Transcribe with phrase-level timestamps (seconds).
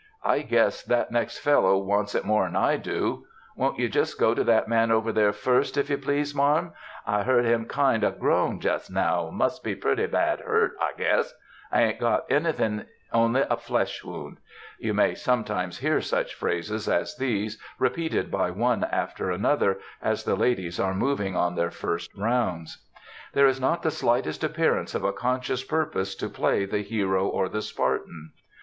[0.23, 4.67] "I guess that next fellow wants it more'n I do,"—"Won't you jus' go to that
[4.67, 6.73] man over there first, if you please, marm;
[7.05, 11.35] I hearn him kind o' groan jus' now; must be pretty bad hurt, I guess:
[11.71, 14.39] I ha'n't got anythin' only a flesh wound!"
[14.79, 20.33] You may always hear such phrases as these repeated by one after another, as the
[20.35, 22.79] ladies are moving on their first rounds.
[23.33, 27.47] There is not the slightest appearance of a conscious purpose to play the hero or
[27.47, 28.31] the Spartan.